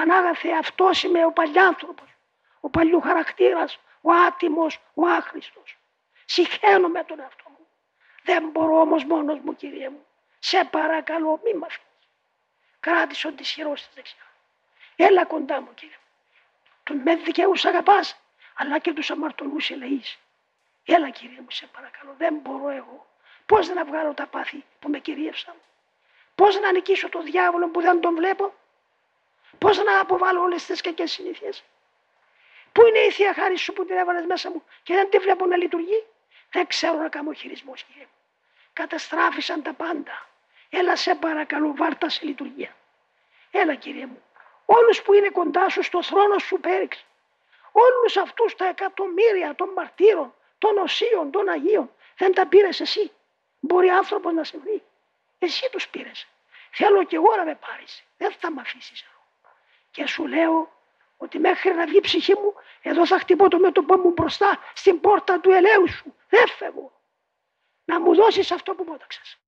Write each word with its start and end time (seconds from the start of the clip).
Πανάγαθε 0.00 0.50
αυτός 0.50 1.02
είμαι 1.02 1.24
ο 1.24 1.32
παλιάνθρωπος, 1.32 2.16
ο 2.60 2.70
παλιού 2.70 3.00
χαρακτήρας, 3.00 3.78
ο 4.00 4.12
άτιμος, 4.12 4.80
ο 4.94 5.06
άχρηστος. 5.06 5.76
Συχαίνομαι 6.24 7.04
τον 7.04 7.20
εαυτό 7.20 7.44
μου. 7.48 7.66
Δεν 8.22 8.48
μπορώ 8.48 8.80
όμως 8.80 9.04
μόνος 9.04 9.38
μου 9.38 9.56
κύριε 9.56 9.88
μου. 9.88 10.06
Σε 10.38 10.64
παρακαλώ 10.64 11.40
μη 11.44 11.52
με 11.52 11.66
αφήνεις. 11.66 12.08
Κράτησε 12.80 13.26
ο 13.26 13.32
ισχυρός 13.38 13.82
της 13.82 13.94
δεξιά. 13.94 14.26
Έλα 14.96 15.24
κοντά 15.24 15.60
μου 15.60 15.74
κύριε 15.74 15.96
μου. 15.96 16.32
Τον 16.82 16.96
με 16.96 17.14
δικαίους 17.16 17.64
αγαπάς, 17.64 18.20
αλλά 18.54 18.78
και 18.78 18.92
τους 18.92 19.10
αμαρτωλούς 19.10 19.70
ελεείς. 19.70 20.18
Έλα 20.84 21.10
κύριε 21.10 21.40
μου 21.40 21.50
σε 21.50 21.66
παρακαλώ, 21.66 22.14
δεν 22.18 22.34
μπορώ 22.34 22.68
εγώ. 22.68 23.06
Πώς 23.46 23.68
να 23.68 23.84
βγάλω 23.84 24.14
τα 24.14 24.26
πάθη 24.26 24.64
που 24.78 24.88
με 24.88 24.98
κυρίευσαν. 24.98 25.54
Πώς 26.34 26.60
να 26.60 26.72
νικήσω 26.72 27.08
τον 27.08 27.24
διάβολο 27.24 27.68
που 27.68 27.80
δεν 27.80 28.00
τον 28.00 28.14
βλέπω; 28.14 28.54
Πώς 29.58 29.78
να 29.78 30.00
αποβάλω 30.00 30.42
όλες 30.42 30.66
τις 30.66 30.80
κακές 30.80 31.12
συνήθειες; 31.12 31.64
Πού 32.72 32.86
είναι 32.86 32.98
η 32.98 33.10
Θεία 33.10 33.34
Χάρη 33.34 33.56
σου 33.56 33.72
που 33.72 33.84
την 33.84 33.96
έβαλες 33.96 34.24
μέσα 34.26 34.50
μου 34.50 34.64
και 34.82 34.94
δεν 34.94 35.10
τη 35.10 35.18
βλέπω 35.18 35.46
να 35.46 35.56
λειτουργεί; 35.56 36.06
Δεν 36.50 36.66
ξέρω 36.66 36.94
να 36.94 37.08
κάνω 37.08 37.32
χειρισμό 37.32 37.74
κύριε 37.74 38.02
μου. 38.02 38.18
Καταστράφησαν 38.72 39.62
τα 39.62 39.72
πάντα. 39.72 40.28
Έλα 40.70 40.96
σε 40.96 41.14
παρακαλώ 41.14 41.74
βάρτα 41.76 42.08
σε 42.08 42.24
λειτουργία. 42.24 42.76
Έλα 43.50 43.74
κύριε 43.74 44.06
μου. 44.06 44.22
Όλους 44.64 45.02
που 45.02 45.12
είναι 45.12 45.28
κοντά 45.28 45.68
σου 45.68 45.82
στο 45.82 46.02
θρόνο 46.02 46.38
σου 46.38 46.60
πέριξε. 46.60 47.04
Όλους 47.72 48.16
αυτούς 48.16 48.56
τα 48.56 48.66
εκατομμύρια 48.66 49.54
των 49.54 49.68
μαρτύρων, 49.68 50.34
των 50.58 50.78
οσίων, 50.78 51.30
των 51.30 51.48
Αγίων. 51.48 51.90
Δεν 52.16 52.34
τα 52.34 52.46
πήρες 52.46 52.80
εσύ. 52.80 53.12
Μπορεί 53.60 53.88
άνθρωπος 53.88 54.32
να 54.32 54.44
σε 54.44 54.58
βρει. 54.58 54.82
Εσύ 55.38 55.68
τους 55.72 55.88
πήρες. 55.88 56.26
Θέλω 56.70 57.04
και 57.04 57.16
εγώ 57.16 57.36
να 57.36 57.44
με 57.44 57.54
πάρεις. 57.54 58.04
Δεν 58.16 58.32
θα 58.38 58.52
με 58.52 58.60
αφήσεις 58.60 59.04
Και 59.90 60.06
σου 60.06 60.26
λέω 60.26 60.72
ότι 61.16 61.38
μέχρι 61.38 61.74
να 61.74 61.86
βγει 61.86 61.96
η 61.96 62.00
ψυχή 62.00 62.34
μου, 62.34 62.54
εδώ 62.82 63.06
θα 63.06 63.18
χτυπώ 63.18 63.48
το 63.48 63.58
μέτωπό 63.58 63.96
μου 63.96 64.10
μπροστά 64.10 64.58
στην 64.74 65.00
πόρτα 65.00 65.40
του 65.40 65.50
ελαίου 65.50 65.88
σου. 65.88 66.14
Δεν 66.28 66.48
φεύγω. 66.48 66.92
Να 67.84 68.00
μου 68.00 68.14
δώσεις 68.14 68.50
αυτό 68.50 68.74
που 68.74 68.84
μου 68.86 68.94
έδωξες. 68.94 69.38